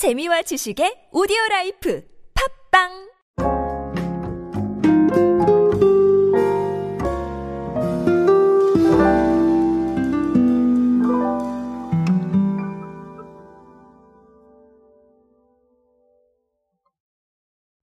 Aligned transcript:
재미와 0.00 0.40
지식의 0.40 1.10
오디오 1.12 1.36
라이프 1.50 2.02
팟빵! 2.32 2.88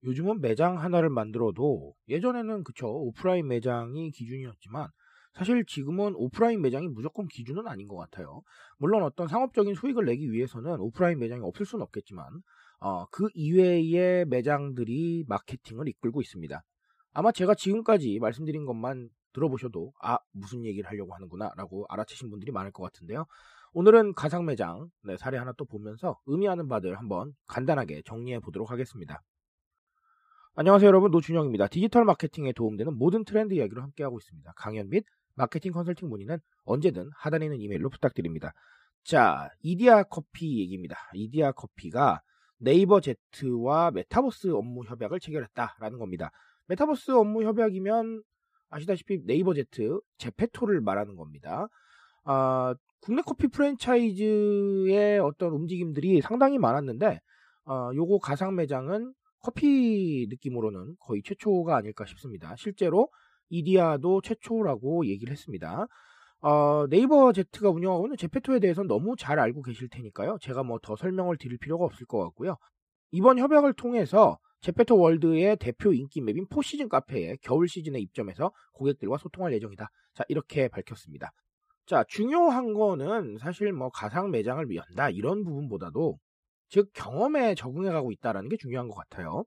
요즘은 0.02 0.40
매장 0.40 0.76
하나를 0.82 1.10
만들어도 1.10 1.94
예전에는 2.08 2.64
그쵸 2.64 2.88
오프라인 2.88 3.46
매장이 3.46 4.10
기준이었지만 4.10 4.88
사실 5.38 5.64
지금은 5.64 6.14
오프라인 6.16 6.60
매장이 6.62 6.88
무조건 6.88 7.28
기준은 7.28 7.68
아닌 7.68 7.86
것 7.86 7.96
같아요. 7.96 8.42
물론 8.76 9.04
어떤 9.04 9.28
상업적인 9.28 9.76
수익을 9.76 10.04
내기 10.04 10.32
위해서는 10.32 10.80
오프라인 10.80 11.20
매장이 11.20 11.42
없을 11.44 11.64
수는 11.64 11.84
없겠지만 11.84 12.26
어, 12.80 13.06
그 13.06 13.28
이외의 13.34 14.24
매장들이 14.26 15.26
마케팅을 15.28 15.86
이끌고 15.86 16.20
있습니다. 16.20 16.60
아마 17.12 17.30
제가 17.30 17.54
지금까지 17.54 18.18
말씀드린 18.18 18.66
것만 18.66 19.10
들어보셔도 19.32 19.92
아 20.02 20.18
무슨 20.32 20.64
얘기를 20.64 20.90
하려고 20.90 21.14
하는구나 21.14 21.52
라고 21.56 21.86
알아채신 21.88 22.30
분들이 22.30 22.50
많을 22.50 22.72
것 22.72 22.82
같은데요. 22.82 23.24
오늘은 23.74 24.14
가상 24.14 24.44
매장 24.44 24.90
네, 25.04 25.16
사례 25.16 25.38
하나 25.38 25.52
또 25.52 25.64
보면서 25.64 26.18
의미하는 26.26 26.66
바들 26.66 26.98
한번 26.98 27.32
간단하게 27.46 28.02
정리해 28.04 28.40
보도록 28.40 28.72
하겠습니다. 28.72 29.22
안녕하세요 30.56 30.88
여러분 30.88 31.12
노준영입니다. 31.12 31.68
디지털 31.68 32.04
마케팅에 32.04 32.52
도움되는 32.52 32.98
모든 32.98 33.24
트렌드 33.24 33.54
이야기로 33.54 33.80
함께하고 33.80 34.18
있습니다. 34.18 34.52
강연 34.56 34.88
및 34.88 35.04
마케팅 35.38 35.72
컨설팅 35.72 36.08
문의는 36.08 36.38
언제든 36.64 37.10
하단에 37.16 37.46
있는 37.46 37.60
이메일로 37.60 37.88
부탁드립니다. 37.90 38.52
자 39.04 39.48
이디야 39.62 40.02
커피 40.04 40.60
얘기입니다. 40.60 40.96
이디야 41.14 41.52
커피가 41.52 42.20
네이버 42.58 43.00
제트와 43.00 43.92
메타버스 43.92 44.48
업무 44.48 44.84
협약을 44.84 45.20
체결했다라는 45.20 45.98
겁니다. 45.98 46.30
메타버스 46.66 47.12
업무 47.12 47.44
협약이면 47.44 48.22
아시다시피 48.68 49.24
네이버 49.24 49.54
제트 49.54 50.00
제페토를 50.18 50.80
말하는 50.80 51.14
겁니다. 51.14 51.68
아, 52.24 52.74
국내 53.00 53.22
커피 53.22 53.46
프랜차이즈의 53.46 55.20
어떤 55.20 55.52
움직임들이 55.52 56.20
상당히 56.20 56.58
많았는데 56.58 57.20
어, 57.64 57.90
요거 57.94 58.18
가상 58.18 58.56
매장은 58.56 59.14
커피 59.40 60.26
느낌으로는 60.28 60.96
거의 60.98 61.22
최초가 61.22 61.76
아닐까 61.76 62.04
싶습니다. 62.06 62.54
실제로 62.56 63.08
이디아도 63.50 64.20
최초라고 64.22 65.06
얘기를 65.06 65.32
했습니다. 65.32 65.86
어, 66.40 66.86
네이버 66.88 67.32
제트가 67.32 67.70
운영하고 67.70 68.06
있는 68.06 68.16
제페토에 68.16 68.60
대해서는 68.60 68.88
너무 68.88 69.16
잘 69.16 69.38
알고 69.40 69.62
계실 69.62 69.88
테니까요. 69.90 70.38
제가 70.40 70.62
뭐 70.62 70.78
더 70.82 70.94
설명을 70.96 71.36
드릴 71.38 71.58
필요가 71.58 71.84
없을 71.84 72.06
것 72.06 72.18
같고요. 72.18 72.56
이번 73.10 73.38
협약을 73.38 73.72
통해서 73.74 74.38
제페토 74.60 74.98
월드의 74.98 75.56
대표 75.58 75.92
인기 75.92 76.20
맵인 76.20 76.46
포시즌 76.48 76.88
카페에 76.88 77.36
겨울 77.42 77.68
시즌에 77.68 77.98
입점해서 78.00 78.52
고객들과 78.74 79.18
소통할 79.18 79.52
예정이다. 79.54 79.88
자, 80.14 80.24
이렇게 80.28 80.68
밝혔습니다. 80.68 81.30
자, 81.86 82.04
중요한 82.08 82.74
거는 82.74 83.38
사실 83.38 83.72
뭐 83.72 83.88
가상 83.90 84.30
매장을 84.30 84.68
위한다 84.68 85.10
이런 85.10 85.42
부분보다도 85.44 86.18
즉 86.68 86.90
경험에 86.94 87.54
적응해 87.54 87.90
가고 87.90 88.12
있다라는 88.12 88.48
게 88.50 88.56
중요한 88.58 88.88
것 88.88 88.94
같아요. 88.96 89.44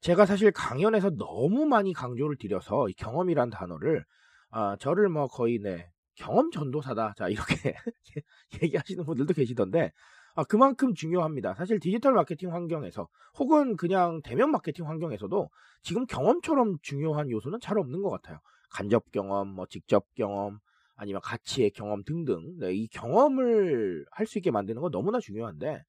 제가 0.00 0.24
사실 0.26 0.50
강연에서 0.52 1.10
너무 1.10 1.66
많이 1.66 1.92
강조를 1.92 2.36
드려서 2.38 2.88
이 2.88 2.92
경험이란 2.94 3.50
단어를 3.50 4.04
아, 4.50 4.76
저를 4.80 5.08
뭐 5.08 5.26
거의 5.28 5.58
네 5.58 5.90
경험 6.16 6.50
전도사다 6.50 7.14
자 7.16 7.28
이렇게 7.28 7.74
얘기하시는 8.62 9.04
분들도 9.04 9.34
계시던데 9.34 9.92
아, 10.34 10.44
그만큼 10.44 10.94
중요합니다. 10.94 11.54
사실 11.54 11.80
디지털 11.80 12.14
마케팅 12.14 12.52
환경에서 12.54 13.08
혹은 13.38 13.76
그냥 13.76 14.22
대면 14.22 14.50
마케팅 14.50 14.88
환경에서도 14.88 15.50
지금 15.82 16.06
경험처럼 16.06 16.76
중요한 16.82 17.30
요소는 17.30 17.58
잘 17.60 17.78
없는 17.78 18.00
것 18.02 18.10
같아요. 18.10 18.38
간접 18.70 19.10
경험, 19.12 19.48
뭐 19.48 19.66
직접 19.66 20.06
경험, 20.14 20.58
아니면 20.96 21.20
가치의 21.24 21.70
경험 21.72 22.04
등등 22.04 22.56
네, 22.58 22.72
이 22.72 22.86
경험을 22.88 24.06
할 24.12 24.26
수 24.26 24.38
있게 24.38 24.50
만드는 24.52 24.80
건 24.80 24.90
너무나 24.92 25.18
중요한데 25.18 25.82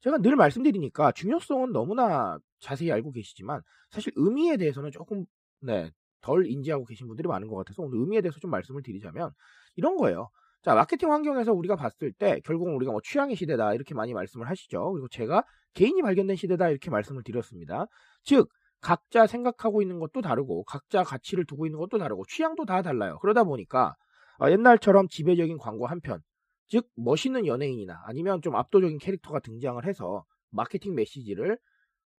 제가 0.00 0.18
늘 0.18 0.36
말씀드리니까 0.36 1.12
중요성은 1.12 1.72
너무나 1.72 2.38
자세히 2.60 2.92
알고 2.92 3.12
계시지만 3.12 3.62
사실 3.90 4.12
의미에 4.16 4.56
대해서는 4.56 4.90
조금 4.90 5.24
네, 5.60 5.90
덜 6.20 6.46
인지하고 6.46 6.84
계신 6.84 7.06
분들이 7.06 7.28
많은 7.28 7.48
것 7.48 7.56
같아서 7.56 7.82
오늘 7.82 7.98
의미에 8.00 8.20
대해서 8.20 8.38
좀 8.40 8.50
말씀을 8.50 8.82
드리자면 8.82 9.30
이런 9.76 9.96
거예요. 9.96 10.28
자, 10.62 10.74
마케팅 10.74 11.12
환경에서 11.12 11.52
우리가 11.52 11.76
봤을 11.76 12.12
때 12.12 12.40
결국은 12.44 12.74
우리가 12.74 12.92
뭐 12.92 13.00
취향의 13.02 13.36
시대다 13.36 13.74
이렇게 13.74 13.94
많이 13.94 14.14
말씀을 14.14 14.48
하시죠. 14.48 14.92
그리고 14.92 15.08
제가 15.08 15.44
개인이 15.74 16.00
발견된 16.00 16.36
시대다 16.36 16.70
이렇게 16.70 16.90
말씀을 16.90 17.22
드렸습니다. 17.22 17.86
즉, 18.22 18.48
각자 18.80 19.26
생각하고 19.26 19.82
있는 19.82 19.98
것도 19.98 20.20
다르고 20.20 20.64
각자 20.64 21.02
가치를 21.02 21.46
두고 21.46 21.66
있는 21.66 21.78
것도 21.78 21.98
다르고 21.98 22.24
취향도 22.28 22.64
다 22.66 22.82
달라요. 22.82 23.18
그러다 23.20 23.44
보니까 23.44 23.94
어, 24.38 24.50
옛날처럼 24.50 25.08
지배적인 25.08 25.58
광고 25.58 25.86
한 25.86 26.00
편, 26.00 26.20
즉 26.68 26.88
멋있는 26.96 27.46
연예인이나 27.46 28.02
아니면 28.06 28.42
좀 28.42 28.56
압도적인 28.56 28.98
캐릭터가 28.98 29.40
등장을 29.40 29.84
해서 29.86 30.24
마케팅 30.50 30.94
메시지를 30.94 31.58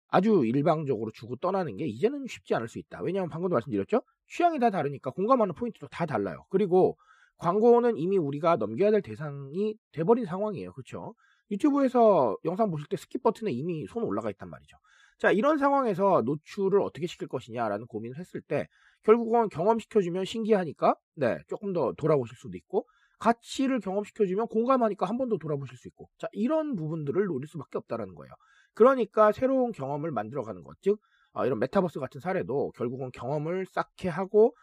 아주 0.09 0.44
일방적으로 0.44 1.10
주고 1.12 1.37
떠나는 1.37 1.77
게 1.77 1.87
이제는 1.87 2.27
쉽지 2.28 2.55
않을 2.55 2.69
수 2.69 2.78
있다. 2.78 3.03
왜냐하면 3.03 3.31
방금도 3.31 3.55
말씀드렸죠. 3.55 4.03
취향이 4.28 4.59
다 4.59 4.71
다르니까 4.71 5.10
공감하는 5.10 5.55
포인트도 5.55 5.88
다 5.88 6.06
달라요. 6.06 6.44
그리고 6.50 6.97
광고는 7.38 7.97
이미 7.99 8.16
우리가 8.16 8.56
넘겨야 8.56 8.91
될 8.91 9.03
대상이 9.03 9.77
돼버린 9.93 10.25
상황이에요. 10.25 10.72
그렇죠? 10.72 11.15
유튜브에서 11.50 12.37
영상 12.44 12.71
보실 12.71 12.87
때 12.88 12.97
skip 12.97 13.22
버튼에 13.22 13.50
이미 13.50 13.87
손 13.87 14.05
올라가 14.05 14.31
있단 14.31 14.49
말이죠. 14.49 14.76
자, 15.19 15.31
이런 15.31 15.59
상황에서 15.59 16.22
노출을 16.25 16.81
어떻게 16.81 17.06
시킬 17.06 17.28
것이냐라는 17.28 17.87
고민을 17.87 18.19
했을 18.19 18.41
때 18.41 18.69
결국은 19.03 19.49
경험시켜주면 19.49 20.25
신기하니까 20.25 20.97
네, 21.15 21.38
조금 21.49 21.72
더 21.72 21.93
돌아보실 21.97 22.37
수도 22.37 22.56
있고 22.56 22.87
가치를 23.19 23.80
경험시켜주면 23.80 24.48
공감하니까 24.48 25.06
한 25.06 25.16
번 25.19 25.28
더 25.28 25.38
돌아보실 25.38 25.76
수 25.78 25.88
있고 25.88 26.08
자 26.19 26.28
이런 26.32 26.75
부분들을 26.76 27.25
노릴 27.26 27.47
수밖에 27.48 27.78
없다라는 27.78 28.14
거예요. 28.14 28.32
그러니까 28.75 29.32
새로운 29.32 29.72
경험을 29.72 30.10
만들어가는 30.10 30.62
것, 30.64 30.76
즉 30.82 31.00
어, 31.32 31.47
이런 31.47 31.58
메타버스 31.58 32.00
같은 32.00 32.20
사례도 32.20 32.72
결국은 32.76 33.10
경험을 33.12 33.66
쌓게 33.66 34.08
하고 34.08 34.54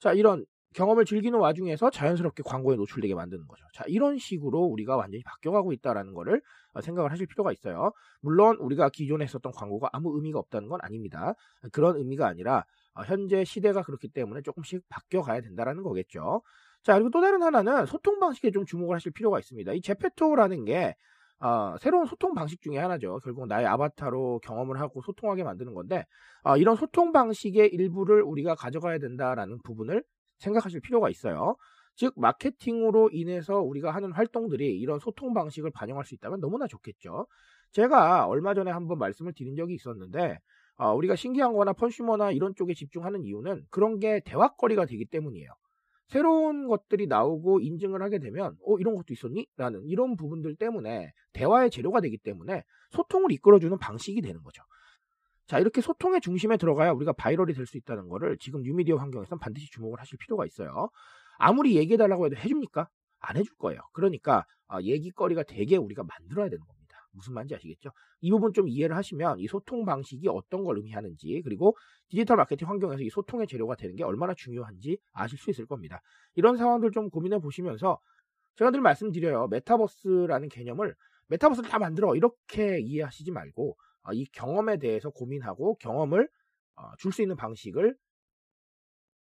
자 0.00 0.12
이런 0.12 0.44
경험을 0.74 1.06
즐기는 1.06 1.36
와중에서 1.38 1.90
자연스럽게 1.90 2.42
광고에 2.44 2.76
노출되게 2.76 3.14
만드는 3.14 3.46
거죠. 3.48 3.64
자 3.74 3.84
이런 3.86 4.18
식으로 4.18 4.60
우리가 4.60 4.96
완전히 4.96 5.22
바뀌어가고 5.24 5.72
있다라는 5.72 6.12
거를 6.14 6.42
어, 6.74 6.80
생각을 6.82 7.10
하실 7.10 7.26
필요가 7.26 7.52
있어요. 7.52 7.92
물론 8.20 8.56
우리가 8.60 8.90
기존에 8.90 9.24
했었던 9.24 9.52
광고가 9.52 9.88
아무 9.92 10.14
의미가 10.16 10.38
없다는 10.38 10.68
건 10.68 10.78
아닙니다. 10.82 11.34
그런 11.72 11.96
의미가 11.96 12.26
아니라 12.28 12.64
어, 12.94 13.02
현재 13.04 13.44
시대가 13.44 13.82
그렇기 13.82 14.08
때문에 14.08 14.42
조금씩 14.42 14.82
바뀌어가야 14.90 15.40
된다라는 15.40 15.82
거겠죠. 15.82 16.42
자, 16.82 16.94
그리고 16.94 17.10
또 17.10 17.20
다른 17.20 17.42
하나는 17.42 17.86
소통 17.86 18.18
방식에 18.18 18.50
좀 18.50 18.64
주목을 18.64 18.94
하실 18.96 19.12
필요가 19.12 19.38
있습니다. 19.38 19.72
이 19.74 19.80
제페토라는 19.82 20.64
게 20.64 20.94
어, 21.40 21.76
새로운 21.80 22.06
소통 22.06 22.34
방식 22.34 22.60
중에 22.62 22.78
하나죠. 22.78 23.20
결국 23.22 23.46
나의 23.46 23.66
아바타로 23.66 24.40
경험을 24.42 24.80
하고 24.80 25.02
소통하게 25.02 25.44
만드는 25.44 25.74
건데 25.74 26.04
어, 26.42 26.56
이런 26.56 26.76
소통 26.76 27.12
방식의 27.12 27.68
일부를 27.68 28.22
우리가 28.22 28.54
가져가야 28.54 28.98
된다라는 28.98 29.58
부분을 29.62 30.02
생각하실 30.38 30.80
필요가 30.80 31.10
있어요. 31.10 31.56
즉 31.96 32.14
마케팅으로 32.16 33.10
인해서 33.12 33.60
우리가 33.60 33.90
하는 33.92 34.12
활동들이 34.12 34.78
이런 34.78 34.98
소통 35.00 35.34
방식을 35.34 35.70
반영할 35.72 36.04
수 36.04 36.14
있다면 36.14 36.40
너무나 36.40 36.66
좋겠죠. 36.66 37.26
제가 37.72 38.26
얼마 38.26 38.54
전에 38.54 38.70
한번 38.70 38.98
말씀을 38.98 39.32
드린 39.34 39.56
적이 39.56 39.74
있었는데 39.74 40.38
어, 40.76 40.94
우리가 40.94 41.16
신기한 41.16 41.54
거나 41.54 41.72
funsumer나 41.72 42.30
이런 42.32 42.54
쪽에 42.56 42.72
집중하는 42.74 43.24
이유는 43.24 43.64
그런 43.70 43.98
게 43.98 44.20
대화거리가 44.24 44.86
되기 44.86 45.04
때문이에요. 45.06 45.50
새로운 46.08 46.68
것들이 46.68 47.06
나오고 47.06 47.60
인증을 47.60 48.02
하게 48.02 48.18
되면 48.18 48.56
어 48.64 48.78
이런 48.78 48.94
것도 48.96 49.12
있었니? 49.12 49.46
라는 49.56 49.84
이런 49.84 50.16
부분들 50.16 50.56
때문에 50.56 51.12
대화의 51.32 51.70
재료가 51.70 52.00
되기 52.00 52.18
때문에 52.18 52.62
소통을 52.90 53.32
이끌어주는 53.32 53.76
방식이 53.78 54.20
되는 54.22 54.42
거죠. 54.42 54.62
자 55.46 55.58
이렇게 55.58 55.80
소통의 55.80 56.20
중심에 56.20 56.56
들어가야 56.56 56.92
우리가 56.92 57.12
viral이 57.12 57.54
될 57.54 57.66
수 57.66 57.76
있다는 57.78 58.08
거를 58.08 58.36
지금 58.38 58.62
뉴미디어 58.62 58.96
환경에서는 58.96 59.38
반드시 59.40 59.70
주목을 59.70 60.00
하실 60.00 60.18
필요가 60.18 60.44
있어요. 60.46 60.88
아무리 61.38 61.76
얘기해달라고 61.76 62.26
해도 62.26 62.36
해줍니까? 62.36 62.88
안 63.20 63.36
해줄 63.36 63.54
거예요. 63.56 63.80
그러니까 63.92 64.44
어, 64.68 64.78
얘기거리가 64.82 65.44
되게 65.44 65.76
우리가 65.76 66.04
만들어야 66.04 66.48
되는 66.48 66.60
겁니다. 66.64 66.77
무슨 67.12 67.34
말인지 67.34 67.54
아시겠죠? 67.54 67.90
이 68.20 68.30
부분 68.30 68.52
좀 68.52 68.68
이해를 68.68 68.96
하시면 68.96 69.40
이 69.40 69.46
소통 69.46 69.84
방식이 69.84 70.28
어떤 70.28 70.64
걸 70.64 70.76
의미하는지 70.76 71.42
그리고 71.44 71.76
디지털 72.08 72.36
마케팅 72.36 72.68
환경에서 72.68 73.02
이 73.02 73.10
소통의 73.10 73.46
재료가 73.46 73.76
되는 73.76 73.96
게 73.96 74.04
얼마나 74.04 74.34
중요한지 74.34 74.98
아실 75.12 75.38
수 75.38 75.50
있을 75.50 75.66
겁니다. 75.66 76.00
이런 76.34 76.56
상황들 76.56 76.90
좀 76.92 77.10
고민해 77.10 77.40
보시면서 77.40 77.98
제가 78.56 78.70
늘 78.70 78.80
말씀드려요. 78.80 79.48
메타버스라는 79.48 80.48
개념을 80.48 80.94
메타버스를 81.28 81.70
다 81.70 81.78
만들어 81.78 82.14
이렇게 82.16 82.80
이해하시지 82.80 83.30
말고 83.30 83.76
어, 84.02 84.12
이 84.12 84.24
경험에 84.32 84.78
대해서 84.78 85.10
고민하고 85.10 85.76
경험을 85.76 86.28
어, 86.76 86.82
줄수 86.98 87.22
있는 87.22 87.36
방식을 87.36 87.96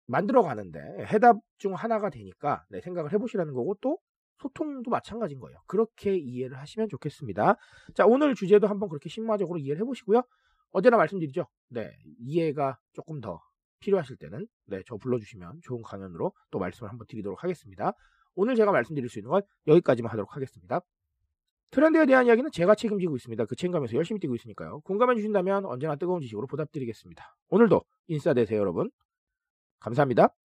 만들어 0.06 0.43
가는데 0.43 0.81
해답 1.06 1.37
중 1.58 1.75
하나가 1.75 2.11
되니까 2.11 2.64
네, 2.69 2.81
생각을 2.81 3.12
해보시라는 3.12 3.55
거고 3.55 3.76
또 3.81 3.99
소통도 4.41 4.91
마찬가지인 4.91 5.41
거예요. 5.41 5.59
그렇게 5.67 6.17
이해를 6.17 6.59
하시면 6.59 6.89
좋겠습니다. 6.89 7.57
자, 7.95 8.07
오늘 8.07 8.35
주제도 8.35 8.67
한번 8.67 8.89
그렇게 8.89 9.09
심화적으로 9.09 9.59
이해를 9.59 9.83
해보시고요. 9.83 10.23
언제나 10.71 10.97
말씀드리죠. 10.97 11.47
네, 11.69 11.91
이해가 12.19 12.79
조금 12.93 13.21
더 13.21 13.41
필요하실 13.81 14.17
때는 14.17 14.47
네, 14.67 14.83
저 14.87 14.97
불러주시면 14.97 15.61
좋은 15.63 15.83
강연으로 15.83 16.33
또 16.51 16.59
말씀을 16.59 16.91
한번 16.91 17.07
드리도록 17.09 17.43
하겠습니다. 17.43 17.93
오늘 18.35 18.55
제가 18.55 18.73
말씀드릴 18.73 19.09
수 19.09 19.19
있는 19.19 19.31
건 19.31 19.43
여기까지만 19.67 20.11
하도록 20.13 20.35
하겠습니다. 20.35 20.81
트렌드에 21.71 22.07
대한 22.07 22.27
이야기는 22.27 22.51
제가 22.51 22.75
책임지고 22.75 23.17
있습니다. 23.17 23.45
그 23.45 23.55
책임감에서 23.55 23.95
열심히 23.95 24.21
뛰고 24.21 24.35
있으니까요. 24.35 24.81
공감해 24.81 25.15
주신다면 25.15 25.65
언제나 25.67 25.97
뜨거운 25.97 26.21
지식으로 26.21 26.47
보답드리겠습니다. 26.47 27.37
오늘도 27.49 27.83
인싸 28.09 28.35
되세요, 28.35 28.59
여러분. 28.61 28.91
감사합니다. 29.79 30.40